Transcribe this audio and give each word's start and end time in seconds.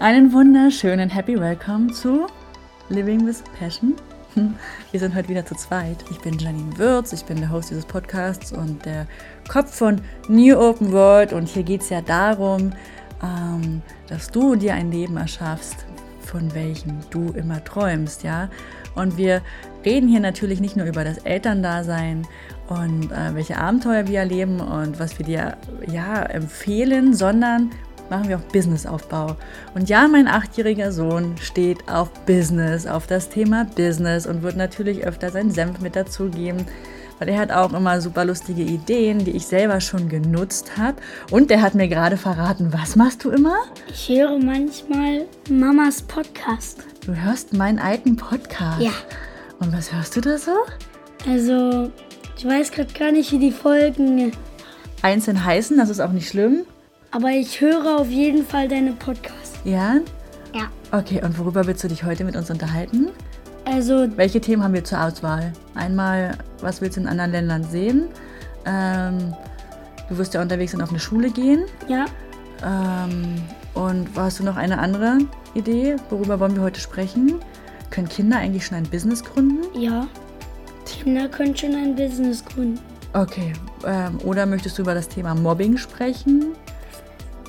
Einen 0.00 0.32
wunderschönen 0.32 1.10
Happy 1.10 1.38
Welcome 1.38 1.92
zu 1.92 2.26
Living 2.88 3.26
with 3.26 3.44
Passion. 3.58 3.94
Wir 4.92 4.98
sind 4.98 5.14
heute 5.14 5.28
wieder 5.28 5.44
zu 5.44 5.54
zweit. 5.54 6.02
Ich 6.10 6.18
bin 6.20 6.38
Janine 6.38 6.78
Würz, 6.78 7.12
ich 7.12 7.22
bin 7.26 7.36
der 7.36 7.50
Host 7.50 7.68
dieses 7.68 7.84
Podcasts 7.84 8.50
und 8.50 8.82
der 8.86 9.06
Kopf 9.46 9.74
von 9.74 10.00
New 10.26 10.58
Open 10.58 10.90
World. 10.90 11.34
Und 11.34 11.50
hier 11.50 11.64
geht 11.64 11.82
es 11.82 11.90
ja 11.90 12.00
darum, 12.00 12.72
ähm, 13.22 13.82
dass 14.08 14.30
du 14.30 14.54
dir 14.56 14.72
ein 14.72 14.90
Leben 14.90 15.18
erschaffst, 15.18 15.84
von 16.22 16.54
welchem 16.54 17.00
du 17.10 17.32
immer 17.32 17.62
träumst, 17.62 18.22
ja. 18.22 18.48
Und 18.94 19.18
wir 19.18 19.42
reden 19.84 20.08
hier 20.08 20.20
natürlich 20.20 20.62
nicht 20.62 20.78
nur 20.78 20.86
über 20.86 21.04
das 21.04 21.18
Elterndasein 21.18 22.26
und 22.68 23.12
äh, 23.12 23.34
welche 23.34 23.58
Abenteuer 23.58 24.08
wir 24.08 24.20
erleben 24.20 24.60
und 24.60 24.98
was 24.98 25.18
wir 25.18 25.26
dir 25.26 25.58
ja 25.92 26.22
empfehlen, 26.22 27.12
sondern 27.12 27.70
machen 28.10 28.28
wir 28.28 28.36
auch 28.36 28.52
Businessaufbau. 28.52 29.36
Und 29.74 29.88
ja, 29.88 30.06
mein 30.08 30.28
achtjähriger 30.28 30.92
Sohn 30.92 31.36
steht 31.40 31.88
auf 31.88 32.10
Business, 32.26 32.86
auf 32.86 33.06
das 33.06 33.28
Thema 33.28 33.64
Business 33.64 34.26
und 34.26 34.42
wird 34.42 34.56
natürlich 34.56 35.04
öfter 35.04 35.30
seinen 35.30 35.50
Senf 35.50 35.80
mit 35.80 35.96
dazugeben, 35.96 36.66
weil 37.18 37.28
er 37.28 37.38
hat 37.38 37.52
auch 37.52 37.72
immer 37.72 38.00
super 38.00 38.24
lustige 38.24 38.62
Ideen, 38.62 39.24
die 39.24 39.32
ich 39.32 39.46
selber 39.46 39.80
schon 39.80 40.08
genutzt 40.08 40.76
habe. 40.76 40.96
Und 41.30 41.50
der 41.50 41.62
hat 41.62 41.74
mir 41.74 41.88
gerade 41.88 42.16
verraten, 42.16 42.72
was 42.72 42.96
machst 42.96 43.24
du 43.24 43.30
immer? 43.30 43.56
Ich 43.88 44.08
höre 44.08 44.38
manchmal 44.38 45.26
Mamas 45.48 46.02
Podcast. 46.02 46.84
Du 47.06 47.14
hörst 47.14 47.52
meinen 47.52 47.78
alten 47.78 48.16
Podcast? 48.16 48.80
Ja. 48.80 48.92
Und 49.58 49.72
was 49.72 49.92
hörst 49.92 50.16
du 50.16 50.20
da 50.20 50.38
so? 50.38 50.52
Also, 51.28 51.90
ich 52.36 52.46
weiß 52.46 52.72
gerade 52.72 52.92
gar 52.94 53.12
nicht, 53.12 53.30
wie 53.32 53.38
die 53.38 53.52
Folgen. 53.52 54.32
Einzeln 55.02 55.44
heißen, 55.44 55.76
das 55.76 55.90
ist 55.90 56.00
auch 56.00 56.12
nicht 56.12 56.28
schlimm. 56.28 56.62
Aber 57.12 57.30
ich 57.30 57.60
höre 57.60 57.98
auf 58.00 58.08
jeden 58.08 58.44
Fall 58.46 58.68
deine 58.68 58.92
Podcasts. 58.92 59.58
Ja? 59.64 59.96
Ja. 60.54 60.62
Okay, 60.92 61.22
und 61.24 61.38
worüber 61.38 61.66
willst 61.66 61.82
du 61.84 61.88
dich 61.88 62.04
heute 62.04 62.24
mit 62.24 62.36
uns 62.36 62.50
unterhalten? 62.50 63.08
Also, 63.64 64.06
Welche 64.16 64.40
Themen 64.40 64.62
haben 64.64 64.74
wir 64.74 64.84
zur 64.84 65.02
Auswahl? 65.02 65.52
Einmal, 65.74 66.36
was 66.60 66.80
willst 66.80 66.96
du 66.96 67.00
in 67.02 67.06
anderen 67.06 67.30
Ländern 67.32 67.64
sehen? 67.64 68.08
Ähm, 68.64 69.34
du 70.08 70.18
wirst 70.18 70.34
ja 70.34 70.42
unterwegs 70.42 70.72
sein, 70.72 70.80
auf 70.82 70.90
eine 70.90 70.98
Schule 71.00 71.30
gehen. 71.30 71.64
ja, 71.88 72.06
Ähm, 72.64 73.36
und 73.74 74.08
hast 74.16 74.40
du 74.40 74.44
noch 74.44 74.56
eine 74.56 74.78
andere 74.78 75.18
Idee? 75.54 75.96
Worüber 76.10 76.40
wollen 76.40 76.56
wir 76.56 76.62
heute 76.62 76.80
sprechen? 76.80 77.36
Können 77.90 78.08
Kinder 78.08 78.38
eigentlich 78.38 78.66
schon 78.66 78.76
ein 78.78 78.84
Business 78.88 79.22
gründen? 79.24 79.58
ja. 79.78 80.06
Kinder 80.86 81.28
können 81.28 81.56
schon 81.56 81.74
ein 81.74 81.94
Business 81.94 82.44
gründen. 82.44 82.80
Okay. 83.12 83.52
Ähm, 83.86 84.18
oder 84.24 84.44
möchtest 84.44 84.76
du 84.76 84.82
über 84.82 84.92
das 84.94 85.06
Thema 85.08 85.34
Mobbing 85.36 85.76
sprechen? 85.76 86.46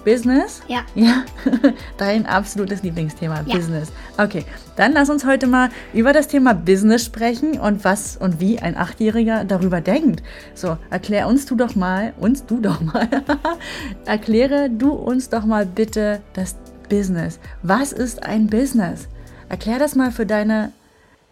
Business? 0.03 0.61
Ja. 0.67 0.81
Ja, 0.95 1.23
dein 1.97 2.25
absolutes 2.25 2.83
Lieblingsthema, 2.83 3.43
Ja. 3.45 3.55
Business. 3.55 3.91
Okay, 4.17 4.45
dann 4.75 4.93
lass 4.93 5.09
uns 5.09 5.25
heute 5.25 5.47
mal 5.47 5.69
über 5.93 6.13
das 6.13 6.27
Thema 6.27 6.53
Business 6.53 7.05
sprechen 7.05 7.59
und 7.59 7.83
was 7.83 8.17
und 8.17 8.39
wie 8.39 8.59
ein 8.59 8.75
Achtjähriger 8.77 9.43
darüber 9.45 9.81
denkt. 9.81 10.23
So, 10.53 10.77
erklär 10.89 11.27
uns 11.27 11.45
du 11.45 11.55
doch 11.55 11.75
mal, 11.75 12.13
uns 12.19 12.45
du 12.45 12.59
doch 12.59 12.81
mal, 12.81 13.07
erkläre 14.05 14.69
du 14.69 14.91
uns 14.91 15.29
doch 15.29 15.45
mal 15.45 15.65
bitte 15.65 16.21
das 16.33 16.55
Business. 16.89 17.39
Was 17.63 17.91
ist 17.93 18.23
ein 18.23 18.47
Business? 18.47 19.07
Erklär 19.49 19.79
das 19.79 19.95
mal 19.95 20.11
für 20.11 20.25
deine 20.25 20.71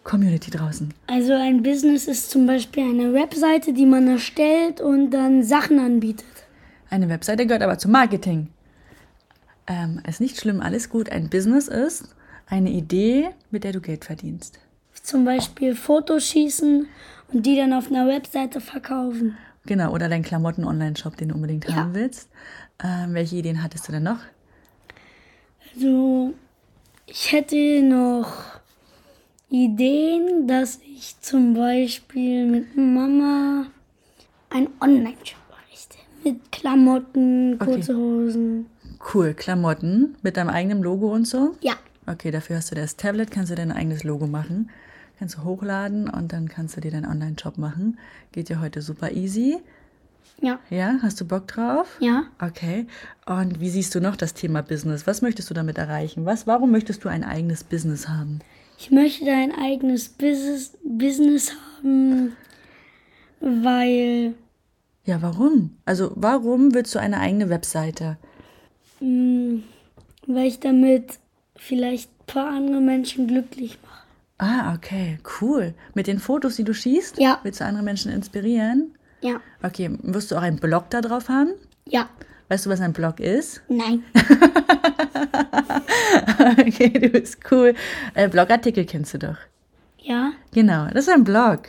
Community 0.04 0.50
draußen. 0.52 0.94
Also, 1.08 1.34
ein 1.34 1.62
Business 1.62 2.08
ist 2.08 2.32
zum 2.32 2.48
Beispiel 2.48 2.84
eine 2.84 3.14
Webseite, 3.14 3.74
die 3.74 3.86
man 3.86 4.08
erstellt 4.08 4.82
und 4.82 5.12
dann 5.12 5.44
Sachen 5.44 5.80
anbietet. 5.80 6.26
Eine 6.90 7.10
Webseite 7.10 7.46
gehört 7.46 7.62
aber 7.62 7.78
zum 7.78 7.92
Marketing. 7.92 8.48
Ähm, 9.70 10.02
ist 10.08 10.20
nicht 10.20 10.38
schlimm, 10.38 10.60
alles 10.62 10.90
gut. 10.90 11.10
Ein 11.12 11.30
Business 11.30 11.68
ist 11.68 12.06
eine 12.48 12.72
Idee, 12.72 13.30
mit 13.52 13.64
der 13.64 13.72
du 13.72 13.80
Geld 13.82 14.04
verdienst. 14.04 14.60
Zum 15.04 15.24
Beispiel 15.24 15.76
Fotos 15.76 16.26
schießen 16.28 16.88
und 17.32 17.46
die 17.46 17.56
dann 17.56 17.72
auf 17.74 17.88
einer 17.92 18.08
Webseite 18.08 18.60
verkaufen. 18.60 19.38
Genau, 19.66 19.94
oder 19.94 20.10
dein 20.10 20.24
Klamotten-Online-Shop, 20.24 21.16
den 21.18 21.30
du 21.30 21.36
unbedingt 21.36 21.66
Ja. 21.70 21.76
haben 21.76 21.94
willst. 21.94 22.30
Ähm, 22.84 23.14
welche 23.14 23.36
Ideen 23.38 23.62
hattest 23.64 23.88
du 23.88 23.92
denn 23.92 24.04
noch? 24.04 24.20
Also, 25.76 26.34
ich 27.06 27.32
hätte 27.32 27.82
noch 27.84 28.32
Ideen, 29.50 30.48
dass 30.48 30.80
ich 30.80 31.16
zum 31.22 31.54
Beispiel 31.54 32.46
mit 32.46 32.76
Mama 32.76 33.68
einen 34.50 34.70
Online-Shop 34.82 35.38
errichte. 35.68 35.98
Mit 36.24 36.52
Klamotten, 36.52 37.56
Okay. 37.56 37.66
kurze 37.74 37.96
Hosen. 37.96 38.66
Cool, 39.14 39.34
Klamotten 39.34 40.16
mit 40.22 40.38
deinem 40.38 40.50
eigenen 40.50 40.82
Logo 40.84 41.12
und 41.14 41.26
so. 41.28 41.56
Ja, 41.62 41.74
Okay, 42.06 42.32
dafür 42.32 42.56
hast 42.56 42.72
du 42.72 42.76
das 42.76 42.96
Tablet, 42.96 43.30
kannst 43.30 43.52
du 43.52 43.56
dein 43.56 43.72
eigenes 43.72 44.04
Logo 44.04 44.26
machen. 44.26 44.72
Kannst 45.20 45.38
du 45.38 45.44
hochladen 45.44 46.10
und 46.10 46.34
dann 46.34 46.48
kannst 46.50 46.76
du 46.76 46.82
dir 46.82 46.90
deinen 46.90 47.06
Online-Shop 47.06 47.58
machen. 47.60 48.00
Geht 48.32 48.50
ja 48.50 48.60
heute 48.62 48.82
super 48.82 49.12
easy. 49.12 49.58
ja, 50.42 50.58
Ja, 50.72 50.96
hast 51.04 51.22
du 51.22 51.26
Bock 51.26 51.48
drauf? 51.48 51.98
ja. 52.00 52.24
Okay. 52.42 52.88
Und 53.28 53.60
wie 53.60 53.70
siehst 53.70 53.94
du 53.94 54.00
noch 54.02 54.16
das 54.16 54.34
Thema 54.34 54.64
Business? 54.64 55.06
Was 55.06 55.22
möchtest 55.22 55.50
du 55.52 55.54
damit 55.54 55.78
erreichen? 55.78 56.26
Was, 56.26 56.48
warum 56.48 56.72
möchtest 56.72 57.04
du 57.04 57.10
ein 57.10 57.24
eigenes 57.24 57.64
Business 57.64 58.08
haben? 58.08 58.40
Ich 58.80 58.90
möchte 58.90 59.30
ein 59.30 59.52
eigenes 59.54 60.10
Business, 60.10 60.72
Business 60.84 61.52
haben, 61.84 62.34
weil 63.42 64.34
Ja, 65.06 65.22
warum? 65.22 65.78
Also, 65.86 66.12
warum 66.16 66.74
willst 66.74 66.96
du 66.96 67.00
eine 67.00 67.20
eigene 67.20 67.50
Webseite? 67.50 68.18
Mh, 69.00 69.62
weil 70.28 70.48
ich 70.48 70.60
damit 70.60 71.20
vielleicht 71.56 72.10
ein 72.12 72.26
paar 72.28 72.48
andere 72.50 72.82
Menschen 72.82 73.28
glücklich 73.28 73.78
mache. 73.84 74.00
Ah, 74.38 74.74
okay, 74.74 75.20
cool. 75.42 75.74
Mit 75.94 76.08
den 76.08 76.20
Fotos, 76.20 76.56
die 76.56 76.64
du 76.64 76.74
schießt? 76.74 77.20
Ja. 77.20 77.40
Willst 77.44 77.60
du 77.60 77.66
andere 77.66 77.84
Menschen 77.84 78.12
inspirieren? 78.12 78.94
Ja, 79.22 79.42
Okay, 79.62 79.90
wirst 80.04 80.32
du 80.32 80.38
auch 80.38 80.42
einen 80.42 80.58
Blog 80.60 80.90
da 80.90 81.02
drauf 81.02 81.28
haben? 81.30 81.50
ja, 81.86 82.08
Weißt 82.48 82.66
du, 82.66 82.70
was 82.72 82.82
ein 82.82 82.94
Blog 82.94 83.20
ist? 83.20 83.62
nein. 83.70 84.04
okay, 86.60 86.90
du 86.90 87.10
bist 87.10 87.40
cool. 87.52 87.76
Äh, 88.16 88.28
Blogartikel 88.30 88.86
kennst 88.86 89.14
du 89.14 89.20
doch. 89.20 89.38
Ja, 90.02 90.32
Genau, 90.54 90.88
das 90.88 91.08
ist 91.08 91.14
ein 91.14 91.24
Blog. 91.24 91.64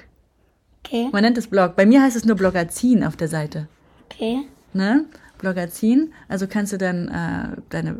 okay, 0.84 1.08
Man 1.12 1.22
nennt 1.22 1.36
es 1.38 1.48
Blog. 1.48 1.76
Bei 1.76 1.84
mir 1.86 2.00
heißt 2.02 2.16
es 2.16 2.24
nur 2.24 2.36
Blogazin 2.36 3.04
auf 3.04 3.16
der 3.16 3.28
Seite. 3.28 3.68
okay. 4.10 4.42
Ne? 4.72 5.04
Blogazin. 5.41 6.12
Also 6.28 6.47
kannst 6.47 6.73
du 6.73 6.78
dann 6.78 7.09
äh, 7.09 7.61
deine 7.71 7.97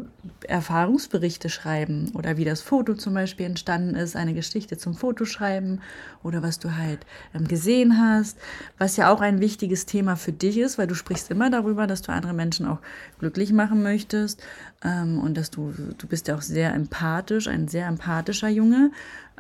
Erfahrungsberichte 0.47 1.49
schreiben 1.49 2.13
oder 2.15 2.37
wie 2.37 2.45
das 2.45 2.61
Foto 2.61 2.95
zum 2.95 3.15
Beispiel 3.15 3.47
entstanden 3.47 3.95
ist, 3.95 4.17
eine 4.17 4.35
Geschichte 4.35 4.77
zum 4.77 4.95
Foto 4.95 5.25
schreiben 5.25 5.81
oder 6.23 6.43
was 6.43 6.59
du 6.59 6.77
halt 6.77 7.01
ähm, 7.35 7.49
gesehen 7.49 7.99
hast, 7.99 8.39
was 8.79 8.97
ja 8.97 9.13
auch 9.13 9.21
ein 9.21 9.41
wichtiges 9.41 9.87
Thema 9.87 10.17
für 10.17 10.33
dich 10.33 10.59
ist, 10.59 10.79
weil 10.79 10.87
du 10.87 10.95
sprichst 10.95 11.31
immer 11.31 11.51
darüber, 11.51 11.87
dass 11.87 12.03
du 12.03 12.13
andere 12.13 12.35
Menschen 12.35 12.67
auch 12.67 12.79
glücklich 13.19 13.53
machen 13.53 13.83
möchtest 13.83 14.43
ähm, 14.85 15.19
und 15.19 15.37
dass 15.37 15.51
du, 15.51 15.75
du 15.99 16.07
bist 16.07 16.29
ja 16.29 16.37
auch 16.37 16.43
sehr 16.43 16.75
empathisch, 16.75 17.49
ein 17.49 17.69
sehr 17.69 17.87
empathischer 17.87 18.49
Junge. 18.49 18.91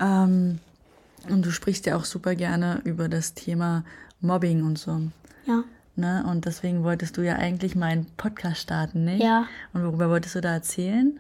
Ähm, 0.00 0.58
und 1.28 1.44
du 1.44 1.50
sprichst 1.50 1.84
ja 1.84 1.96
auch 1.96 2.04
super 2.04 2.34
gerne 2.34 2.80
über 2.84 3.08
das 3.08 3.34
Thema 3.34 3.84
Mobbing 4.22 4.64
und 4.64 4.78
so. 4.78 5.02
Ja, 5.44 5.64
Ne? 5.96 6.24
Und 6.28 6.44
deswegen 6.46 6.82
wolltest 6.84 7.16
du 7.16 7.22
ja 7.22 7.36
eigentlich 7.36 7.74
mal 7.76 7.86
einen 7.86 8.06
Podcast 8.16 8.60
starten, 8.62 9.04
nicht? 9.04 9.22
Ja. 9.22 9.46
Und 9.72 9.84
worüber 9.84 10.08
wolltest 10.10 10.34
du 10.34 10.40
da 10.40 10.52
erzählen? 10.54 11.18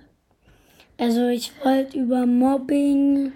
also 0.98 1.28
ich 1.28 1.52
wollte 1.64 1.98
über 1.98 2.26
Mobbing, 2.26 3.32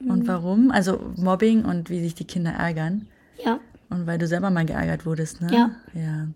Und 0.00 0.26
warum? 0.26 0.70
Also 0.72 1.12
Mobbing 1.16 1.64
und 1.64 1.88
wie 1.88 2.00
sich 2.02 2.14
die 2.14 2.24
Kinder 2.24 2.50
ärgern. 2.52 3.06
ja, 3.44 3.60
Und 3.90 4.06
weil 4.06 4.18
du 4.18 4.26
selber 4.26 4.50
mal 4.50 4.66
geärgert 4.66 5.06
wurdest, 5.06 5.40
ne? 5.40 5.48
Ja. 5.52 5.70
Ja. 5.94 6.26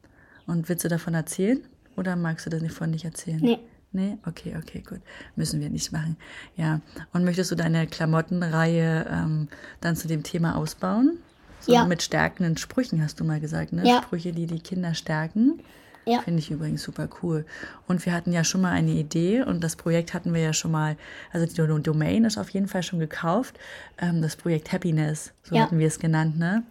Und 0.46 0.68
willst 0.68 0.84
du 0.84 0.88
davon 0.88 1.14
erzählen? 1.14 1.60
Oder 1.96 2.16
magst 2.16 2.46
du 2.46 2.50
das 2.50 2.62
nicht 2.62 2.74
von 2.74 2.90
nicht 2.90 3.04
erzählen? 3.04 3.40
Nee. 3.42 3.58
Nee? 3.92 4.16
Okay, 4.24 4.54
okay, 4.56 4.82
gut. 4.88 5.00
Müssen 5.34 5.60
wir 5.60 5.68
nicht 5.68 5.90
machen. 5.92 6.16
Ja. 6.56 6.80
Und 7.12 7.24
möchtest 7.24 7.50
du 7.50 7.56
deine 7.56 7.88
Klamottenreihe 7.88 9.06
ähm, 9.10 9.48
dann 9.80 9.96
zu 9.96 10.06
dem 10.06 10.22
Thema 10.22 10.56
ausbauen? 10.56 11.18
So 11.60 11.72
Ja. 11.72 11.84
mit 11.84 12.02
stärkenden 12.02 12.56
Sprüchen, 12.56 13.02
hast 13.02 13.20
du 13.20 13.24
mal 13.24 13.40
gesagt, 13.40 13.72
ne? 13.72 13.86
Ja. 13.86 14.02
Sprüche, 14.02 14.32
die 14.32 14.46
die 14.46 14.60
Kinder 14.60 14.94
stärken. 14.94 15.60
ja, 16.06 16.20
Finde 16.22 16.38
ich 16.40 16.50
übrigens 16.50 16.82
super 16.82 17.08
cool. 17.22 17.44
Und 17.86 18.04
wir 18.06 18.12
hatten 18.14 18.32
ja 18.32 18.42
schon 18.42 18.62
mal 18.62 18.72
eine 18.72 18.92
Idee 18.92 19.42
und 19.42 19.62
das 19.62 19.76
Projekt 19.76 20.14
hatten 20.14 20.32
wir 20.32 20.40
ja 20.40 20.52
schon 20.54 20.70
mal, 20.72 20.96
also 21.32 21.46
die 21.46 21.54
Do- 21.54 21.78
Domain 21.78 22.24
ist 22.24 22.38
auf 22.38 22.48
jeden 22.50 22.66
Fall 22.68 22.82
schon 22.82 22.98
gekauft. 22.98 23.58
Ähm, 23.98 24.22
das 24.22 24.34
Projekt 24.36 24.72
Happiness, 24.72 25.32
so 25.42 25.54
Ja. 25.54 25.62
hatten 25.64 25.78
wir 25.78 25.86
es 25.86 25.98
genannt, 25.98 26.38
ne? 26.38 26.62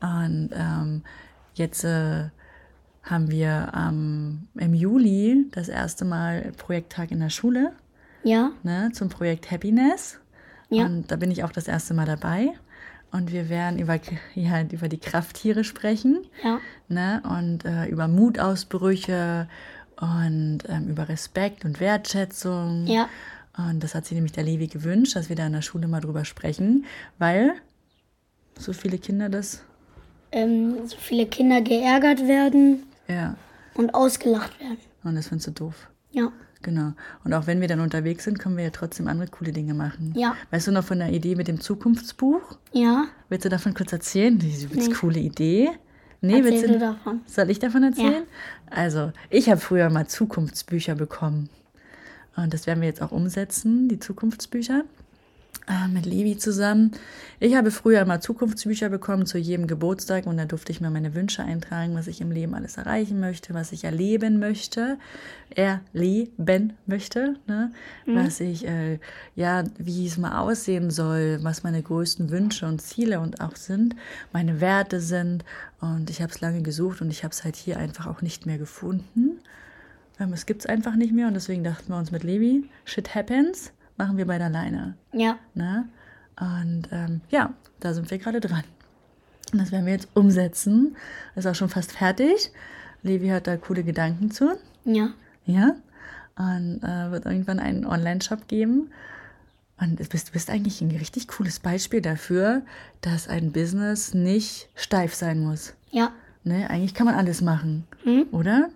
Und 0.00 0.50
ähm, 0.52 1.02
jetzt 1.54 1.84
äh, 1.84 2.24
haben 3.04 3.30
wir 3.30 3.72
ähm, 3.76 4.48
im 4.56 4.74
Juli 4.74 5.46
das 5.52 5.68
erste 5.68 6.04
Mal 6.04 6.52
Projekttag 6.56 7.10
in 7.12 7.20
der 7.20 7.30
Schule 7.30 7.72
ja, 8.24 8.50
ne, 8.64 8.90
zum 8.92 9.08
Projekt 9.08 9.50
Happiness. 9.50 10.18
Ja. 10.70 10.86
Und 10.86 11.10
da 11.10 11.16
bin 11.16 11.30
ich 11.30 11.44
auch 11.44 11.52
das 11.52 11.68
erste 11.68 11.94
Mal 11.94 12.06
dabei. 12.06 12.48
Und 13.14 13.30
wir 13.30 13.48
werden 13.48 13.78
über, 13.78 14.00
ja, 14.34 14.60
über 14.62 14.88
die 14.88 14.98
Krafttiere 14.98 15.62
sprechen 15.62 16.26
ja, 16.42 16.58
ne? 16.88 17.22
und 17.24 17.64
äh, 17.64 17.86
über 17.86 18.08
Mutausbrüche 18.08 19.48
und 20.00 20.58
ähm, 20.68 20.88
über 20.88 21.08
Respekt 21.08 21.64
und 21.64 21.78
Wertschätzung. 21.78 22.88
Ja. 22.88 23.08
Und 23.56 23.84
das 23.84 23.94
hat 23.94 24.04
sie 24.04 24.16
nämlich 24.16 24.32
der 24.32 24.42
Levi 24.42 24.66
gewünscht, 24.66 25.14
dass 25.14 25.28
wir 25.28 25.36
da 25.36 25.46
in 25.46 25.52
der 25.52 25.62
Schule 25.62 25.86
mal 25.86 26.00
drüber 26.00 26.24
sprechen, 26.24 26.86
weil 27.18 27.54
so 28.58 28.72
viele 28.72 28.98
Kinder 28.98 29.28
das, 29.28 29.62
Ähm, 30.32 30.88
so 30.88 30.96
viele 30.96 31.26
Kinder 31.26 31.60
geärgert 31.60 32.26
werden 32.26 32.82
ja, 33.06 33.36
und 33.74 33.94
ausgelacht 33.94 34.58
werden. 34.58 34.78
und 35.04 35.14
das 35.14 35.28
findest 35.28 35.46
du 35.46 35.52
doof. 35.52 35.88
Ja. 36.10 36.32
Genau. 36.64 36.92
Und 37.24 37.34
auch 37.34 37.46
wenn 37.46 37.60
wir 37.60 37.68
dann 37.68 37.80
unterwegs 37.80 38.24
sind, 38.24 38.38
können 38.38 38.56
wir 38.56 38.64
ja 38.64 38.70
trotzdem 38.70 39.06
andere 39.06 39.28
coole 39.28 39.52
Dinge 39.52 39.74
machen. 39.74 40.14
Ja. 40.16 40.34
Weißt 40.50 40.66
du 40.66 40.72
noch 40.72 40.82
von 40.82 40.98
der 40.98 41.10
Idee 41.12 41.36
mit 41.36 41.46
dem 41.46 41.60
Zukunftsbuch? 41.60 42.56
Ja. 42.72 43.04
Willst 43.28 43.44
du 43.44 43.50
davon 43.50 43.74
kurz 43.74 43.92
erzählen? 43.92 44.38
Diese 44.38 44.66
Nee. 44.68 44.88
coole 44.94 45.20
Idee. 45.20 45.68
Nee, 46.22 46.42
willst 46.42 46.62
Erzähl 46.62 46.68
du, 46.68 46.72
du 46.74 46.80
davon. 46.80 47.20
Soll 47.26 47.50
ich 47.50 47.58
davon 47.58 47.82
erzählen? 47.82 48.24
Also, 48.70 49.12
ich 49.28 49.50
habe 49.50 49.60
früher 49.60 49.90
mal 49.90 50.06
Zukunftsbücher 50.06 50.94
bekommen. 50.94 51.50
Und 52.34 52.54
das 52.54 52.66
werden 52.66 52.80
wir 52.80 52.88
jetzt 52.88 53.02
auch 53.02 53.12
umsetzen, 53.12 53.88
die 53.88 53.98
Zukunftsbücher. 53.98 54.84
Äh, 55.66 55.88
mit 55.88 56.04
Levi 56.04 56.36
zusammen. 56.36 56.90
Ich 57.40 57.54
habe 57.54 57.70
früher 57.70 58.04
mal 58.04 58.20
Zukunftsbücher 58.20 58.90
bekommen 58.90 59.24
zu 59.24 59.38
jedem 59.38 59.66
Geburtstag 59.66 60.26
und 60.26 60.36
da 60.36 60.44
durfte 60.44 60.72
ich 60.72 60.82
mir 60.82 60.90
meine 60.90 61.14
Wünsche 61.14 61.42
eintragen, 61.42 61.94
was 61.94 62.06
ich 62.06 62.20
im 62.20 62.30
Leben 62.30 62.54
alles 62.54 62.76
erreichen 62.76 63.18
möchte, 63.18 63.54
was 63.54 63.72
ich 63.72 63.84
erleben 63.84 64.38
möchte, 64.38 64.98
erleben 65.48 66.74
möchte, 66.84 67.36
ne? 67.46 67.72
was 68.04 68.40
ich, 68.40 68.66
äh, 68.66 68.98
ja, 69.36 69.64
wie 69.78 70.06
es 70.06 70.18
mal 70.18 70.38
aussehen 70.38 70.90
soll, 70.90 71.38
was 71.40 71.62
meine 71.62 71.82
größten 71.82 72.30
Wünsche 72.30 72.66
und 72.66 72.82
Ziele 72.82 73.20
und 73.20 73.40
auch 73.40 73.56
sind, 73.56 73.96
meine 74.34 74.60
Werte 74.60 75.00
sind. 75.00 75.46
Und 75.80 76.10
ich 76.10 76.20
habe 76.20 76.30
es 76.30 76.42
lange 76.42 76.60
gesucht 76.60 77.00
und 77.00 77.10
ich 77.10 77.24
habe 77.24 77.32
es 77.32 77.42
halt 77.42 77.56
hier 77.56 77.78
einfach 77.78 78.06
auch 78.06 78.20
nicht 78.20 78.44
mehr 78.44 78.58
gefunden. 78.58 79.38
Ähm, 80.20 80.34
es 80.34 80.44
gibt 80.44 80.60
es 80.60 80.66
einfach 80.66 80.94
nicht 80.94 81.14
mehr 81.14 81.26
und 81.26 81.34
deswegen 81.34 81.64
dachten 81.64 81.90
wir 81.90 81.96
uns 81.96 82.10
mit 82.10 82.22
Levi, 82.22 82.68
shit 82.84 83.14
happens, 83.14 83.72
machen 83.96 84.16
wir 84.16 84.26
beide 84.26 84.44
alleine. 84.44 84.94
Ja. 85.12 85.38
Ne? 85.54 85.88
Und 86.40 86.88
ähm, 86.90 87.20
ja, 87.30 87.52
da 87.80 87.94
sind 87.94 88.10
wir 88.10 88.18
gerade 88.18 88.40
dran. 88.40 88.64
Und 89.52 89.60
das 89.60 89.70
werden 89.72 89.86
wir 89.86 89.92
jetzt 89.92 90.08
umsetzen. 90.14 90.96
Ist 91.36 91.46
auch 91.46 91.54
schon 91.54 91.68
fast 91.68 91.92
fertig. 91.92 92.50
Levi 93.02 93.28
hat 93.28 93.46
da 93.46 93.56
coole 93.56 93.84
Gedanken 93.84 94.30
zu. 94.30 94.56
Ja. 94.84 95.10
Ja. 95.46 95.74
Und 96.36 96.82
äh, 96.82 97.10
wird 97.12 97.26
irgendwann 97.26 97.60
einen 97.60 97.86
Online-Shop 97.86 98.48
geben. 98.48 98.90
Und 99.80 100.00
du 100.00 100.04
bist, 100.04 100.32
bist 100.32 100.50
eigentlich 100.50 100.80
ein 100.80 100.90
richtig 100.90 101.28
cooles 101.28 101.60
Beispiel 101.60 102.00
dafür, 102.00 102.62
dass 103.00 103.28
ein 103.28 103.52
Business 103.52 104.14
nicht 104.14 104.68
steif 104.74 105.14
sein 105.14 105.40
muss. 105.40 105.74
Ja. 105.90 106.10
Ne? 106.42 106.68
Eigentlich 106.70 106.94
kann 106.94 107.06
man 107.06 107.14
alles 107.14 107.40
machen, 107.40 107.86
Hm? 108.02 108.26
oder? 108.32 108.68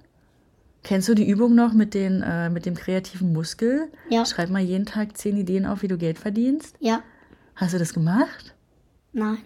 Kennst 0.84 1.08
du 1.08 1.14
die 1.14 1.28
Übung 1.28 1.54
noch 1.54 1.72
mit, 1.72 1.92
den, 1.94 2.22
äh, 2.22 2.48
mit 2.50 2.64
dem 2.64 2.74
kreativen 2.74 3.32
Muskel? 3.32 3.88
Ja. 4.08 4.24
Schreib 4.24 4.48
mal 4.48 4.62
jeden 4.62 4.86
Tag 4.86 5.16
zehn 5.16 5.36
Ideen 5.36 5.66
auf, 5.66 5.82
wie 5.82 5.88
du 5.88 5.98
Geld 5.98 6.18
verdienst. 6.18 6.76
Ja. 6.80 7.02
Hast 7.56 7.74
du 7.74 7.78
das 7.78 7.92
gemacht? 7.92 8.54
Nein. 9.12 9.38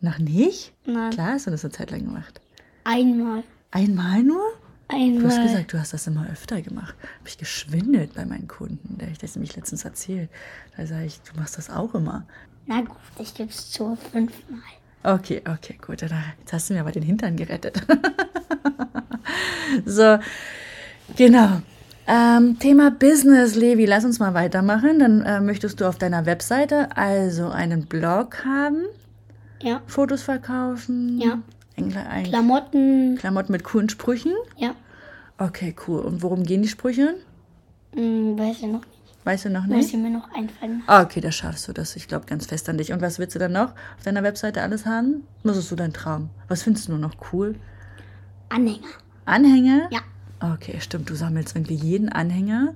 Noch 0.00 0.18
nicht? 0.18 0.72
Nein. 0.86 1.10
Klar 1.10 1.32
hast 1.32 1.46
du 1.46 1.50
das 1.50 1.64
eine 1.64 1.72
Zeit 1.72 1.90
lang 1.90 2.04
gemacht. 2.04 2.40
Einmal. 2.84 3.42
Einmal 3.70 4.22
nur? 4.22 4.42
Du 4.88 4.96
hast 4.96 5.34
Einmal. 5.34 5.46
gesagt, 5.46 5.72
du 5.72 5.78
hast 5.78 5.92
das 5.92 6.06
immer 6.08 6.28
öfter 6.30 6.60
gemacht. 6.62 6.94
Habe 7.18 7.28
ich 7.28 7.38
geschwindelt 7.38 8.14
bei 8.14 8.24
meinen 8.24 8.48
Kunden. 8.48 8.98
Der 8.98 9.08
ich 9.08 9.18
das 9.18 9.36
nämlich 9.36 9.54
letztens 9.54 9.84
erzählt. 9.84 10.30
Da 10.76 10.86
sage 10.86 11.04
ich, 11.04 11.20
du 11.20 11.38
machst 11.38 11.58
das 11.58 11.70
auch 11.70 11.94
immer. 11.94 12.26
Na 12.66 12.80
gut, 12.80 12.96
ich 13.18 13.34
gebe 13.34 13.50
es 13.50 13.70
zu 13.70 13.96
fünfmal. 14.10 14.60
Okay, 15.02 15.42
okay, 15.48 15.78
gut. 15.84 16.00
Jetzt 16.02 16.52
hast 16.52 16.70
du 16.70 16.74
mir 16.74 16.80
aber 16.80 16.92
den 16.92 17.02
Hintern 17.02 17.36
gerettet. 17.36 17.80
so, 19.86 20.18
genau. 21.16 21.60
Ähm, 22.06 22.58
Thema 22.58 22.90
Business, 22.90 23.54
Levi, 23.54 23.86
lass 23.86 24.04
uns 24.04 24.18
mal 24.18 24.34
weitermachen. 24.34 24.98
Dann 24.98 25.22
äh, 25.22 25.40
möchtest 25.40 25.80
du 25.80 25.86
auf 25.86 25.96
deiner 25.98 26.26
Webseite 26.26 26.96
also 26.96 27.48
einen 27.50 27.86
Blog 27.86 28.44
haben, 28.44 28.84
Ja. 29.62 29.80
Fotos 29.86 30.22
verkaufen. 30.22 31.20
Ja. 31.20 31.38
Ein, 31.76 31.96
ein 31.96 32.24
Klamotten. 32.24 33.16
Klamotten 33.18 33.52
mit 33.52 33.64
coolen 33.64 33.88
Sprüchen. 33.88 34.32
Ja. 34.56 34.74
Okay, 35.38 35.74
cool. 35.86 36.00
Und 36.00 36.22
worum 36.22 36.42
gehen 36.42 36.62
die 36.62 36.68
Sprüche? 36.68 37.14
Hm, 37.94 38.38
weiß 38.38 38.56
ich 38.58 38.62
noch 38.66 38.80
nicht. 38.80 38.86
Weißt 39.24 39.44
du 39.44 39.50
noch 39.50 39.66
Muss 39.66 39.76
nicht? 39.76 39.94
ich 39.94 40.00
mir 40.00 40.10
noch 40.10 40.30
einfallen. 40.34 40.82
Ah, 40.86 41.02
okay, 41.02 41.20
da 41.20 41.30
schaffst 41.30 41.68
du 41.68 41.72
das. 41.72 41.94
Ich 41.94 42.08
glaube 42.08 42.24
ganz 42.26 42.46
fest 42.46 42.68
an 42.70 42.78
dich. 42.78 42.92
Und 42.92 43.02
was 43.02 43.18
willst 43.18 43.34
du 43.34 43.38
dann 43.38 43.52
noch 43.52 43.68
auf 43.96 44.02
deiner 44.04 44.22
Webseite 44.22 44.62
alles 44.62 44.86
haben? 44.86 45.24
Was 45.44 45.58
ist 45.58 45.68
so 45.68 45.76
dein 45.76 45.92
Traum? 45.92 46.30
Was 46.48 46.62
findest 46.62 46.88
du 46.88 46.92
noch 46.96 47.14
cool? 47.32 47.54
Anhänger. 48.48 48.78
Anhänger? 49.26 49.88
Ja. 49.90 50.00
Okay, 50.40 50.80
stimmt. 50.80 51.10
Du 51.10 51.14
sammelst 51.14 51.54
irgendwie 51.54 51.74
jeden 51.74 52.08
Anhänger. 52.08 52.74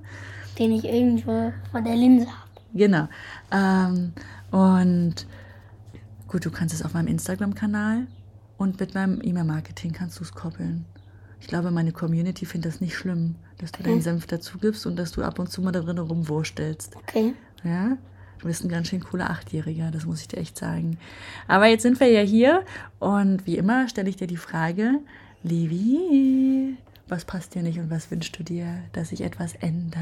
Den 0.57 0.71
ich 0.71 0.85
irgendwo 0.85 1.51
vor 1.71 1.81
der 1.81 1.95
Linse 1.95 2.27
habe. 2.27 2.45
Genau. 2.73 3.07
Ähm, 3.51 4.13
und 4.51 5.25
gut, 6.27 6.45
du 6.45 6.51
kannst 6.51 6.75
es 6.75 6.83
auf 6.83 6.93
meinem 6.93 7.07
Instagram-Kanal 7.07 8.07
und 8.57 8.79
mit 8.79 8.93
meinem 8.93 9.21
E-Mail-Marketing 9.21 9.91
kannst 9.91 10.19
du 10.19 10.23
es 10.23 10.33
koppeln. 10.33 10.85
Ich 11.41 11.47
glaube, 11.47 11.71
meine 11.71 11.91
Community 11.91 12.45
findet 12.45 12.73
das 12.73 12.81
nicht 12.81 12.95
schlimm, 12.95 13.35
dass 13.57 13.71
du 13.71 13.83
deinen 13.83 14.01
Senf 14.01 14.25
dazu 14.27 14.57
gibst 14.57 14.85
und 14.85 14.95
dass 14.95 15.11
du 15.11 15.23
ab 15.23 15.39
und 15.39 15.51
zu 15.51 15.61
mal 15.61 15.71
da 15.71 15.81
drin 15.81 15.97
rumwurstelst. 15.97 16.95
Okay. 16.95 17.33
Ja, 17.63 17.97
du 18.39 18.47
bist 18.47 18.63
ein 18.63 18.69
ganz 18.69 18.87
schön 18.87 19.03
cooler 19.03 19.29
Achtjähriger, 19.29 19.91
das 19.91 20.05
muss 20.05 20.21
ich 20.21 20.27
dir 20.27 20.37
echt 20.37 20.57
sagen. 20.57 20.97
Aber 21.47 21.67
jetzt 21.67 21.83
sind 21.83 21.99
wir 21.99 22.09
ja 22.09 22.21
hier 22.21 22.63
und 22.99 23.45
wie 23.45 23.57
immer 23.57 23.87
stelle 23.89 24.09
ich 24.09 24.15
dir 24.15 24.27
die 24.27 24.37
Frage, 24.37 24.99
Levi, 25.43 26.77
was 27.07 27.25
passt 27.25 27.55
dir 27.55 27.63
nicht 27.63 27.79
und 27.79 27.89
was 27.89 28.09
wünschst 28.11 28.37
du 28.37 28.43
dir, 28.43 28.83
dass 28.93 29.09
sich 29.09 29.21
etwas 29.21 29.55
ändert? 29.55 29.99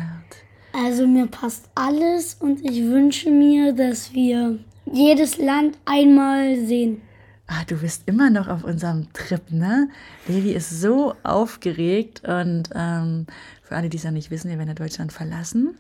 Also 0.73 1.05
mir 1.05 1.27
passt 1.27 1.69
alles 1.75 2.35
und 2.39 2.63
ich 2.63 2.83
wünsche 2.83 3.29
mir, 3.29 3.73
dass 3.73 4.13
wir 4.13 4.59
jedes 4.91 5.38
Land 5.38 5.77
einmal 5.85 6.65
sehen. 6.65 7.01
Ah, 7.47 7.63
du 7.67 7.75
bist 7.75 8.03
immer 8.05 8.29
noch 8.29 8.47
auf 8.47 8.63
unserem 8.63 9.11
Trip, 9.13 9.51
ne? 9.51 9.89
Levi 10.27 10.53
ist 10.53 10.69
so 10.69 11.13
aufgeregt 11.23 12.23
und 12.27 12.69
ähm, 12.73 13.27
für 13.61 13.75
alle, 13.75 13.89
die 13.89 13.97
es 13.97 14.03
ja 14.03 14.11
nicht 14.11 14.31
wissen, 14.31 14.50
wir 14.50 14.57
werden 14.57 14.69
ja 14.69 14.75
Deutschland 14.75 15.11
verlassen. 15.11 15.77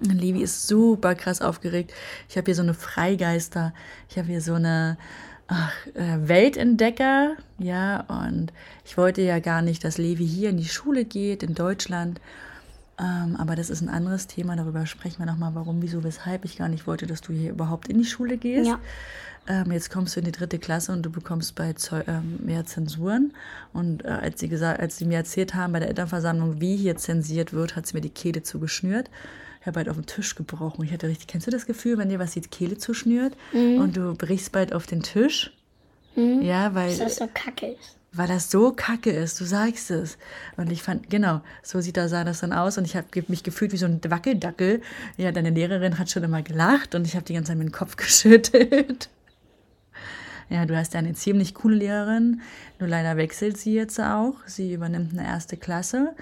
Und 0.00 0.20
Levi 0.20 0.42
ist 0.42 0.66
super 0.66 1.14
krass 1.14 1.40
aufgeregt. 1.42 1.92
Ich 2.28 2.36
habe 2.36 2.46
hier 2.46 2.54
so 2.54 2.62
eine 2.62 2.74
Freigeister, 2.74 3.72
ich 4.08 4.18
habe 4.18 4.28
hier 4.28 4.40
so 4.40 4.54
eine 4.54 4.98
ach, 5.50 5.74
äh, 5.94 6.28
Weltentdecker, 6.28 7.36
ja, 7.58 8.04
und 8.08 8.52
ich 8.84 8.96
wollte 8.96 9.20
ja 9.20 9.40
gar 9.40 9.62
nicht, 9.62 9.84
dass 9.84 9.98
Levi 9.98 10.26
hier 10.26 10.50
in 10.50 10.56
die 10.56 10.68
Schule 10.68 11.04
geht, 11.04 11.42
in 11.42 11.54
Deutschland. 11.54 12.20
Ähm, 12.98 13.36
aber 13.36 13.56
das 13.56 13.68
ist 13.68 13.80
ein 13.80 13.88
anderes 13.88 14.26
Thema, 14.26 14.56
darüber 14.56 14.86
sprechen 14.86 15.18
wir 15.18 15.26
nochmal, 15.26 15.54
warum, 15.54 15.82
wieso, 15.82 16.04
weshalb 16.04 16.44
ich 16.44 16.56
gar 16.56 16.68
nicht 16.68 16.86
wollte, 16.86 17.06
dass 17.06 17.20
du 17.20 17.32
hier 17.32 17.50
überhaupt 17.50 17.88
in 17.88 17.98
die 17.98 18.04
Schule 18.04 18.36
gehst. 18.36 18.68
Ja. 18.68 18.78
Ähm, 19.48 19.72
jetzt 19.72 19.90
kommst 19.90 20.14
du 20.14 20.20
in 20.20 20.26
die 20.26 20.32
dritte 20.32 20.58
Klasse 20.58 20.92
und 20.92 21.02
du 21.02 21.10
bekommst 21.10 21.56
bei 21.56 21.72
Zeu 21.72 22.02
ähm, 22.06 22.38
mehr 22.44 22.66
Zensuren. 22.66 23.32
Und 23.72 24.04
äh, 24.04 24.08
als, 24.08 24.38
sie 24.38 24.48
gesagt, 24.48 24.80
als 24.80 24.98
sie 24.98 25.06
mir 25.06 25.16
erzählt 25.16 25.54
haben 25.54 25.72
bei 25.72 25.80
der 25.80 25.88
Elternversammlung, 25.88 26.60
wie 26.60 26.76
hier 26.76 26.96
zensiert 26.96 27.52
wird, 27.52 27.74
hat 27.74 27.86
sie 27.86 27.94
mir 27.94 28.02
die 28.02 28.10
Kehle 28.10 28.42
zugeschnürt. 28.42 29.10
Ich 29.60 29.66
habe 29.66 29.78
halt 29.80 29.88
auf 29.88 29.96
den 29.96 30.06
Tisch 30.06 30.34
gebrochen. 30.34 30.84
Ich 30.84 30.92
hatte 30.92 31.06
richtig, 31.08 31.26
kennst 31.26 31.46
du 31.46 31.50
das 31.50 31.66
Gefühl, 31.66 31.98
wenn 31.98 32.08
dir 32.08 32.18
was 32.18 32.32
die 32.32 32.40
Kehle 32.40 32.78
zuschnürt 32.78 33.34
und 33.52 33.96
du 33.96 34.14
brichst 34.14 34.52
bald 34.52 34.72
auf 34.72 34.86
den 34.86 35.02
Tisch? 35.02 35.52
Ja, 36.16 36.74
weil 36.74 36.96
das 36.96 37.16
so 37.16 37.28
kacke 37.32 37.66
ist. 37.72 37.96
weil 38.12 38.26
das 38.26 38.50
so 38.50 38.72
kacke 38.72 39.10
ist, 39.10 39.38
du 39.40 39.44
sagst 39.44 39.90
es. 39.90 40.18
Und 40.56 40.72
ich 40.72 40.82
fand, 40.82 41.08
genau, 41.10 41.40
so 41.62 41.80
sieht 41.80 41.96
da, 41.96 42.08
sah 42.08 42.24
das 42.24 42.40
dann 42.40 42.52
aus 42.52 42.78
und 42.78 42.84
ich 42.84 42.96
habe 42.96 43.06
mich 43.28 43.42
gefühlt 43.42 43.72
wie 43.72 43.76
so 43.76 43.86
ein 43.86 44.00
Wackeldackel. 44.02 44.80
Ja, 45.18 45.30
deine 45.30 45.50
Lehrerin 45.50 45.98
hat 45.98 46.10
schon 46.10 46.24
immer 46.24 46.42
gelacht 46.42 46.94
und 46.94 47.06
ich 47.06 47.14
habe 47.14 47.24
die 47.24 47.34
ganze 47.34 47.48
Zeit 47.52 47.58
mit 47.58 47.68
dem 47.68 47.72
Kopf 47.72 47.96
geschüttelt. 47.96 49.08
Ja, 50.48 50.66
du 50.66 50.76
hast 50.76 50.94
ja 50.94 50.98
eine 50.98 51.12
ziemlich 51.12 51.54
coole 51.54 51.76
Lehrerin, 51.76 52.40
nur 52.80 52.88
leider 52.88 53.16
wechselt 53.16 53.56
sie 53.56 53.74
jetzt 53.74 54.00
auch. 54.00 54.34
Sie 54.46 54.72
übernimmt 54.74 55.12
eine 55.16 55.24
erste 55.28 55.56
Klasse. 55.56 56.12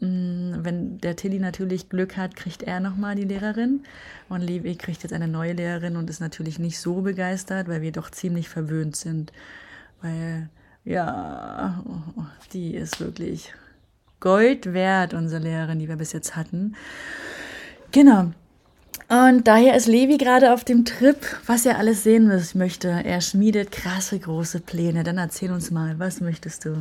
Mm, 0.00 0.64
Wenn 0.64 0.98
der 0.98 1.16
Tilly 1.16 1.38
natürlich 1.38 1.88
Glück 1.88 2.16
hat, 2.16 2.36
kriegt 2.36 2.62
er 2.62 2.80
nochmal 2.80 3.14
die 3.14 3.24
Lehrerin. 3.24 3.82
Und 4.28 4.42
Levi 4.42 4.76
kriegt 4.76 5.02
jetzt 5.02 5.12
eine 5.12 5.28
neue 5.28 5.52
Lehrerin 5.52 5.96
und 5.96 6.10
ist 6.10 6.20
natürlich 6.20 6.58
nicht 6.58 6.78
so 6.78 7.00
begeistert, 7.02 7.68
weil 7.68 7.82
wir 7.82 7.92
doch 7.92 8.10
ziemlich 8.10 8.48
verwöhnt 8.48 8.96
sind. 8.96 9.32
Weil, 10.02 10.48
ja, 10.84 11.82
die 12.52 12.74
ist 12.74 13.00
wirklich 13.00 13.52
Gold 14.20 14.72
wert, 14.72 15.14
unsere 15.14 15.42
Lehrerin, 15.42 15.78
die 15.78 15.88
wir 15.88 15.96
bis 15.96 16.12
jetzt 16.12 16.36
hatten. 16.36 16.74
Genau. 17.92 18.32
Und 19.08 19.48
daher 19.48 19.74
ist 19.74 19.86
Levi 19.86 20.18
gerade 20.18 20.52
auf 20.52 20.64
dem 20.64 20.84
Trip, 20.84 21.16
was 21.46 21.64
er 21.64 21.78
alles 21.78 22.02
sehen 22.02 22.30
möchte. 22.54 22.88
Er 22.88 23.20
schmiedet 23.22 23.72
krasse 23.72 24.18
große 24.18 24.60
Pläne. 24.60 25.02
Dann 25.02 25.16
erzähl 25.16 25.50
uns 25.50 25.70
mal, 25.70 25.98
was 25.98 26.20
möchtest 26.20 26.66
du? 26.66 26.76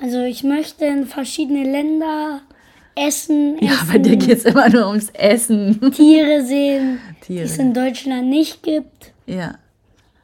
Also 0.00 0.22
ich 0.22 0.44
möchte 0.44 0.84
in 0.84 1.06
verschiedene 1.06 1.64
Länder 1.70 2.40
essen, 2.94 3.58
Ja, 3.60 3.72
essen 3.72 3.88
bei 3.92 3.98
dir 3.98 4.16
geht 4.16 4.38
es 4.38 4.44
immer 4.44 4.68
nur 4.68 4.88
ums 4.88 5.10
Essen. 5.10 5.80
Tiere 5.92 6.44
sehen, 6.44 6.98
die 7.28 7.38
es 7.40 7.54
Tiere. 7.54 7.68
in 7.68 7.74
Deutschland 7.74 8.28
nicht 8.28 8.62
gibt. 8.62 9.12
Ja. 9.26 9.56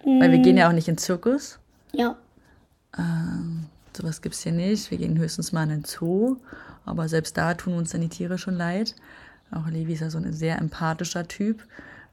Weil 0.05 0.31
wir 0.33 0.39
gehen 0.39 0.57
ja 0.57 0.69
auch 0.69 0.73
nicht 0.73 0.89
in 0.89 0.95
den 0.95 0.99
Zirkus. 0.99 1.59
Ja. 1.93 2.17
Sowas 3.97 4.23
gibt 4.23 4.35
es 4.35 4.43
hier 4.43 4.53
nicht. 4.53 4.91
Wir 4.91 4.99
gehen 4.99 5.19
höchstens 5.19 5.53
mal 5.53 5.65
in 5.65 5.71
den 5.71 5.85
Zoo. 5.85 6.37
aber 6.85 7.09
selbst 7.09 7.37
da 7.37 7.55
tun 7.55 7.75
uns 7.75 7.91
dann 7.91 8.01
die 8.03 8.09
Tiere 8.09 8.39
schon 8.39 8.55
leid. 8.55 8.95
Auch 9.51 9.67
Levi 9.69 9.93
ist 9.95 10.01
ja 10.01 10.11
so 10.11 10.19
ein 10.19 10.33
sehr 10.33 10.59
empathischer 10.59 11.27
Typ. 11.27 11.65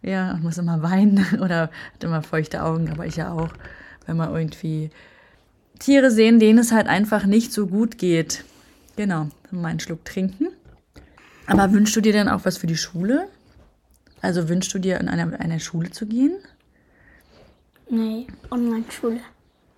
Ja, 0.01 0.31
und 0.31 0.43
muss 0.43 0.57
immer 0.57 0.81
weinen 0.81 1.25
oder 1.41 1.69
hat 1.93 2.03
immer 2.03 2.21
feuchte 2.23 2.63
Augen, 2.63 2.89
aber 2.89 3.05
ich 3.05 3.17
ja 3.17 3.31
auch, 3.31 3.49
wenn 4.05 4.17
man 4.17 4.33
irgendwie 4.33 4.89
Tiere 5.81 6.11
sehen, 6.11 6.39
denen 6.39 6.59
es 6.59 6.71
halt 6.71 6.87
einfach 6.87 7.25
nicht 7.25 7.51
so 7.51 7.65
gut 7.65 7.97
geht. 7.97 8.43
Genau, 8.95 9.29
mal 9.49 9.69
einen 9.69 9.79
Schluck 9.79 10.05
trinken. 10.05 10.47
Aber 11.47 11.73
wünschst 11.73 11.95
du 11.95 12.01
dir 12.01 12.13
dann 12.13 12.29
auch 12.29 12.45
was 12.45 12.59
für 12.59 12.67
die 12.67 12.77
Schule? 12.77 13.27
Also 14.21 14.47
wünschst 14.47 14.71
du 14.75 14.79
dir 14.79 14.99
in 14.99 15.09
eine, 15.09 15.39
eine 15.39 15.59
Schule 15.59 15.89
zu 15.89 16.05
gehen? 16.05 16.35
Nee, 17.89 18.27
Online-Schule. 18.51 19.19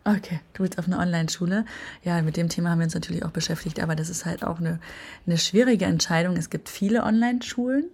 Okay, 0.03 0.41
du 0.53 0.63
willst 0.63 0.77
auf 0.77 0.88
eine 0.88 1.00
Online-Schule. 1.00 1.65
Ja, 2.03 2.22
mit 2.22 2.36
dem 2.36 2.50
Thema 2.50 2.72
haben 2.72 2.79
wir 2.79 2.86
uns 2.86 2.93
natürlich 2.93 3.24
auch 3.24 3.31
beschäftigt, 3.31 3.79
aber 3.79 3.95
das 3.95 4.10
ist 4.10 4.25
halt 4.25 4.43
auch 4.43 4.60
eine, 4.60 4.79
eine 5.25 5.38
schwierige 5.38 5.86
Entscheidung. 5.86 6.36
Es 6.36 6.50
gibt 6.50 6.67
viele 6.67 7.03
Online-Schulen. 7.03 7.86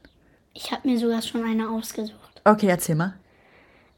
Ich 0.56 0.72
habe 0.72 0.88
mir 0.90 0.98
sogar 0.98 1.22
schon 1.22 1.44
eine 1.44 1.70
ausgesucht. 1.70 2.42
Okay, 2.44 2.68
erzähl 2.68 2.96
mal. 2.96 3.14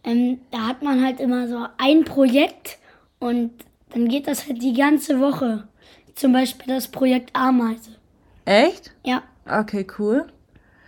Ähm, 0.04 0.42
da 0.52 0.68
hat 0.68 0.84
man 0.84 1.02
halt 1.02 1.22
immer 1.22 1.48
so 1.48 1.66
ein 1.78 2.04
Projekt 2.04 2.78
und 3.20 3.52
dann 3.94 4.08
geht 4.08 4.28
das 4.28 4.48
halt 4.48 4.62
die 4.62 4.74
ganze 4.74 5.20
Woche. 5.20 5.68
Zum 6.16 6.34
Beispiel 6.34 6.74
das 6.74 6.88
Projekt 6.88 7.30
Ameise. 7.36 7.92
Echt? 8.46 8.94
Ja, 9.06 9.24
Okay, 9.46 9.88
cool. 9.98 10.28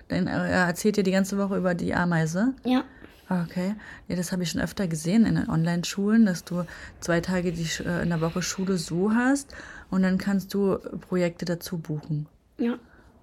Dann 0.09 0.27
äh, 0.27 0.31
er 0.31 0.65
erzählt 0.67 0.97
dir 0.97 1.03
die 1.03 1.11
ganze 1.11 1.37
Woche 1.37 1.57
über 1.57 1.73
die 1.75 1.93
Ameise. 1.93 2.53
ja, 2.65 2.83
Okay. 3.29 3.73
Ja, 4.07 4.15
das 4.15 4.31
habe 4.31 4.43
ich 4.43 4.51
schon 4.51 4.61
öfter 4.61 4.87
gesehen 4.87 5.25
in 5.25 5.35
den 5.35 5.49
Online-Schulen, 5.49 6.25
dass 6.25 6.43
du 6.43 6.65
zwei 6.99 7.19
Tage 7.21 7.51
die, 7.51 7.67
äh, 7.83 8.03
in 8.03 8.09
der 8.09 8.21
Woche 8.21 8.41
Schule 8.43 8.77
so 8.77 9.11
hast 9.15 9.55
und 9.89 10.03
dann 10.03 10.17
kannst 10.17 10.53
du 10.53 10.77
Projekte 11.07 11.45
dazu 11.45 11.77
buchen. 11.77 12.27
ja. 12.57 12.75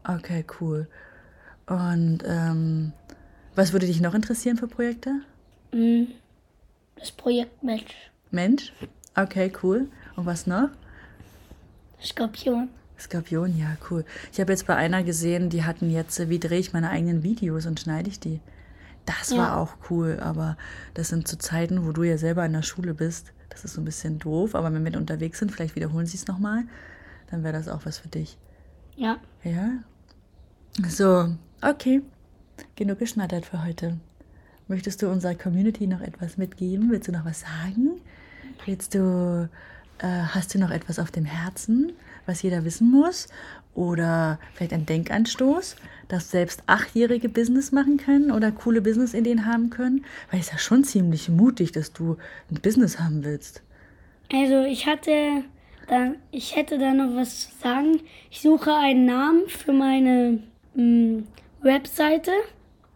Okay, 0.04 0.44
cool. 0.60 0.88
Und 1.66 2.20
ähm, 2.26 2.92
was 3.54 3.72
würde 3.72 3.86
dich 3.86 4.00
noch 4.00 4.14
interessieren 4.14 4.56
für 4.56 4.66
Projekte? 4.66 5.12
Mm, 5.72 6.04
Das 6.96 7.12
Projekt 7.12 7.62
Mensch. 7.62 7.94
Mensch? 8.30 8.72
Okay, 9.14 9.52
cool. 9.62 9.88
Und 10.16 10.26
was 10.26 10.46
noch? 10.46 10.68
Skorpion. 12.02 12.68
Skorpion, 12.98 13.56
ja, 13.58 13.76
cool. 13.90 14.04
Ich 14.32 14.40
habe 14.40 14.52
jetzt 14.52 14.66
bei 14.66 14.76
einer 14.76 15.02
gesehen, 15.02 15.50
die 15.50 15.64
hatten 15.64 15.90
jetzt, 15.90 16.28
wie 16.28 16.38
drehe 16.38 16.58
ich 16.58 16.72
meine 16.72 16.90
eigenen 16.90 17.22
Videos 17.22 17.66
und 17.66 17.80
schneide 17.80 18.08
ich 18.10 18.20
die. 18.20 18.40
Das 19.06 19.30
Ja. 19.30 19.38
war 19.38 19.56
auch 19.58 19.74
cool, 19.90 20.18
aber 20.20 20.56
das 20.94 21.08
sind 21.08 21.26
zu 21.26 21.38
Zeiten, 21.38 21.86
wo 21.86 21.92
du 21.92 22.02
ja 22.02 22.18
selber 22.18 22.44
in 22.44 22.52
der 22.52 22.62
Schule 22.62 22.94
bist. 22.94 23.32
Das 23.48 23.64
ist 23.64 23.74
so 23.74 23.80
ein 23.80 23.84
bisschen 23.84 24.18
doof, 24.18 24.54
aber 24.54 24.72
wenn 24.72 24.84
wir 24.84 24.96
unterwegs 24.96 25.38
sind, 25.38 25.50
vielleicht 25.50 25.74
wiederholen 25.74 26.06
sie 26.06 26.16
es 26.16 26.26
nochmal, 26.28 26.64
dann 27.30 27.42
wäre 27.42 27.54
das 27.54 27.68
auch 27.68 27.84
was 27.84 27.98
für 27.98 28.08
dich. 28.08 28.36
Ja. 28.96 29.16
Ja? 29.42 29.70
So, 30.88 31.34
okay. 31.62 32.02
Genug 32.76 32.98
geschnattert 32.98 33.46
für 33.46 33.64
heute. 33.64 33.98
Möchtest 34.68 35.02
du 35.02 35.10
unserer 35.10 35.34
Community 35.34 35.86
noch 35.86 36.00
etwas 36.00 36.36
mitgeben? 36.36 36.90
Willst 36.90 37.08
du 37.08 37.12
noch 37.12 37.24
was 37.24 37.40
sagen? 37.40 38.00
Willst 38.66 38.94
du, 38.94 39.48
äh, 39.98 40.06
hast 40.06 40.54
du 40.54 40.58
noch 40.58 40.70
etwas 40.70 40.98
auf 40.98 41.10
dem 41.10 41.24
Herzen, 41.24 41.92
was 42.26 42.42
jeder 42.42 42.64
wissen 42.64 42.90
muss? 42.90 43.28
Oder 43.74 44.38
vielleicht 44.54 44.72
ein 44.72 44.86
Denkanstoß, 44.86 45.76
dass 46.08 46.30
selbst 46.30 46.62
Achtjährige 46.66 47.28
Business 47.28 47.72
machen 47.72 47.98
können 47.98 48.30
oder 48.30 48.50
coole 48.50 48.82
Business-Ideen 48.82 49.46
haben 49.46 49.70
können? 49.70 50.04
Weil 50.30 50.40
es 50.40 50.46
ist 50.46 50.52
ja 50.52 50.58
schon 50.58 50.84
ziemlich 50.84 51.28
mutig, 51.28 51.72
dass 51.72 51.92
du 51.92 52.16
ein 52.50 52.60
Business 52.60 52.98
haben 52.98 53.24
willst. 53.24 53.62
Also 54.32 54.62
ich 54.62 54.86
hatte 54.86 55.44
da, 55.86 56.12
ich 56.30 56.56
hätte 56.56 56.78
da 56.78 56.92
noch 56.92 57.16
was 57.16 57.48
zu 57.48 57.56
sagen. 57.60 58.00
Ich 58.30 58.40
suche 58.40 58.74
einen 58.74 59.06
Namen 59.06 59.48
für 59.48 59.72
meine 59.72 60.40
mm, 60.74 61.24
Webseite 61.62 62.32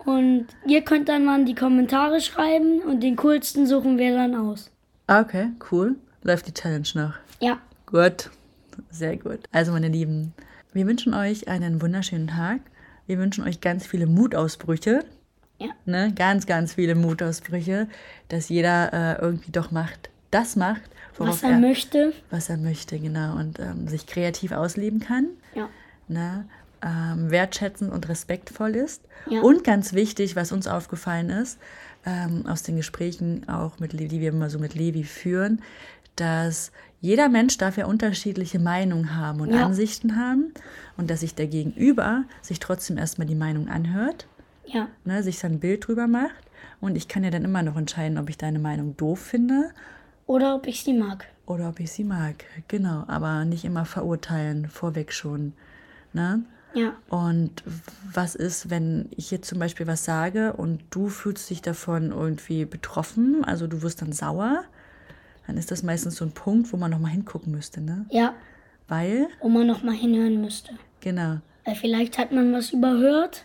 und 0.05 0.47
ihr 0.67 0.83
könnt 0.83 1.09
dann 1.09 1.25
mal 1.25 1.41
in 1.41 1.47
die 1.47 1.55
Kommentare 1.55 2.21
schreiben 2.21 2.81
und 2.83 3.03
den 3.03 3.17
coolsten 3.17 3.67
suchen 3.67 3.99
wir 3.99 4.15
dann 4.15 4.35
aus. 4.35 4.71
Okay, 5.07 5.51
cool. 5.71 5.97
Läuft 6.23 6.47
die 6.47 6.55
Challenge 6.55 6.89
noch. 6.95 7.15
Ja, 7.41 7.59
Gut, 7.87 8.31
sehr 8.91 9.17
gut. 9.17 9.41
Also 9.53 9.71
meine 9.71 9.89
Lieben, 9.89 10.33
wir 10.73 10.87
wünschen 10.87 11.15
euch 11.15 11.47
einen 11.49 11.81
wunderschönen 11.81 12.27
Tag. 12.29 12.61
Wir 13.07 13.19
wünschen 13.19 13.45
euch 13.45 13.61
ganz 13.61 13.87
viele 13.87 14.07
Mutausbrüche. 14.07 15.05
Ja. 15.59 15.69
Ne? 15.85 16.13
Ganz, 16.17 16.47
ganz 16.47 16.75
viele 16.75 16.95
Mutausbrüche, 16.95 17.87
dass 18.29 18.49
jeder 18.49 18.93
äh, 18.93 19.23
irgendwie 19.23 19.53
doch 19.53 19.71
macht, 19.71 20.11
das 20.33 20.57
macht, 20.57 20.83
was 21.19 21.43
er 21.45 21.59
möchte. 21.59 22.13
was 22.31 22.49
er 22.49 22.57
möchte, 22.57 22.99
genau, 22.99 23.37
und 23.37 23.61
ähm, 23.61 23.87
sich 23.87 24.07
kreativ 24.07 24.51
ausleben 24.51 24.99
kann. 24.99 25.29
Ja, 25.55 25.69
Ne? 26.07 26.47
Ähm, 26.87 27.31
wertschätzend 27.31 27.91
und 27.91 28.11
respektvoll 28.11 28.77
ist. 28.77 29.01
Ja. 29.31 29.41
Und 29.41 29.65
ganz 29.65 29.95
wichtig, 29.95 30.37
was 30.37 30.53
uns 30.53 30.67
aufgefallen 30.67 31.31
ist, 31.31 31.59
ähm, 32.05 32.45
aus 32.47 32.63
den 32.63 32.77
Gesprächen 32.77 33.49
auch 33.49 33.79
mit 33.81 33.95
Levi, 33.95 34.09
die 34.09 34.21
wir 34.21 34.29
immer 34.29 34.51
so 34.51 34.59
mit 34.59 34.75
Levi 34.75 35.03
führen, 35.05 35.63
dass 36.17 36.73
jeder 37.01 37.31
Mensch 37.31 37.57
darf 37.57 37.79
ja 37.79 37.87
unterschiedliche 37.87 38.59
Meinungen 38.59 39.17
haben 39.17 39.41
und 39.41 39.51
Ja. 39.55 39.65
Ansichten 39.65 40.17
haben 40.19 40.53
und 40.99 41.09
dass 41.09 41.21
sich 41.21 41.35
der 41.35 41.47
Gegenüber 41.47 42.25
sich 42.43 42.61
trotzdem 42.61 42.99
erstmal 42.99 43.27
die 43.27 43.35
Meinung 43.35 43.69
anhört, 43.69 44.27
ja, 44.67 44.89
ne, 45.07 45.23
sich 45.23 45.39
sein 45.39 45.61
Bild 45.61 45.87
drüber 45.87 46.07
macht 46.07 46.45
und 46.83 46.97
ich 46.97 47.09
kann 47.09 47.25
ja 47.25 47.31
dann 47.31 47.45
immer 47.45 47.63
noch 47.63 47.77
entscheiden, 47.77 48.19
ob 48.19 48.29
ich 48.29 48.37
deine 48.37 48.59
Meinung 48.59 48.95
doof 48.99 49.21
finde 49.21 49.71
oder 50.27 50.55
ob 50.55 50.67
ich 50.67 50.83
sie 50.85 50.93
mag. 50.93 51.25
oder 51.47 51.71
ob 51.71 51.81
ich 51.81 51.91
sie 51.93 52.05
mag. 52.05 52.45
Genau, 52.69 53.05
aber 53.07 53.47
nicht 53.47 53.65
immer 53.65 53.87
verurteilen, 53.87 54.69
vorweg 54.69 55.13
schon. 55.15 55.55
Ne? 56.13 56.43
Ja, 56.75 56.95
Und 57.09 57.63
was 58.13 58.35
ist, 58.35 58.69
wenn 58.71 59.09
ich 59.17 59.31
jetzt 59.31 59.49
zum 59.49 59.59
Beispiel 59.59 59.87
was 59.87 60.05
sage 60.05 60.53
und 60.55 60.83
du 60.91 61.09
fühlst 61.09 61.49
dich 61.51 61.63
davon 61.63 62.11
irgendwie 62.11 62.65
betroffen, 62.65 63.45
also 63.45 63.67
du 63.67 63.83
wirst 63.83 64.03
dann 64.03 64.13
sauer, 64.13 64.65
dann 65.47 65.57
ist 65.57 65.71
das 65.71 65.83
meistens 65.83 66.17
so 66.17 66.25
ein 66.25 66.33
Punkt, 66.33 66.73
wo 66.73 66.77
man 66.77 66.91
nochmal 66.91 67.13
hingucken 67.13 67.53
müsste, 67.53 67.81
ne? 67.81 68.07
ja, 68.11 68.35
Weil, 68.89 69.29
wo 69.41 69.49
man 69.49 69.67
noch 69.67 69.83
mal 69.83 69.95
hinhören 69.95 70.41
müsste. 70.41 70.73
genau, 71.01 71.39
Weil 71.65 71.75
vielleicht 71.77 72.19
hat 72.19 72.33
man 72.33 72.53
was 72.53 72.71
überhört 72.73 73.45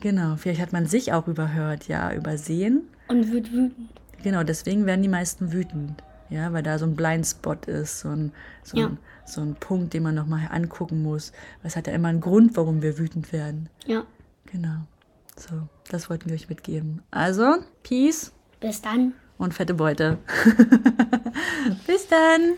genau, 0.00 0.34
vielleicht 0.36 0.60
hat 0.60 0.72
man 0.72 0.86
sich 0.86 1.12
auch 1.12 1.28
überhört, 1.28 1.86
ja, 1.88 2.12
übersehen. 2.12 2.82
und 3.08 3.30
wird 3.32 3.52
wütend. 3.52 3.88
Genau, 4.24 4.42
deswegen 4.44 4.86
werden 4.86 5.02
die 5.02 5.08
meisten 5.08 5.52
wütend, 5.52 6.02
ja, 6.32 6.52
weil 6.52 6.62
da 6.62 6.78
so 6.78 6.86
ein 6.86 6.96
Blindspot 6.96 7.66
ist, 7.66 8.00
so 8.00 8.08
ein, 8.08 8.32
so 8.62 8.76
Ja. 8.78 8.86
ein, 8.86 8.98
so 9.26 9.40
ein 9.40 9.54
Punkt, 9.54 9.94
den 9.94 10.02
man 10.02 10.14
nochmal 10.14 10.48
angucken 10.50 11.02
muss. 11.02 11.32
Es 11.62 11.76
hat 11.76 11.86
ja 11.86 11.92
immer 11.92 12.08
einen 12.08 12.20
Grund, 12.20 12.56
warum 12.56 12.82
wir 12.82 12.98
wütend 12.98 13.32
werden. 13.32 13.68
Ja, 13.86 14.04
Genau. 14.46 14.78
So, 15.36 15.68
das 15.90 16.10
wollten 16.10 16.26
wir 16.28 16.34
euch 16.34 16.48
mitgeben. 16.50 17.02
Also, 17.10 17.56
Peace 17.82 18.32
bis 18.60 18.82
dann. 18.82 19.14
und 19.38 19.54
fette 19.54 19.72
Beute. 19.74 20.18
Bis 21.86 22.06
dann. 22.08 22.54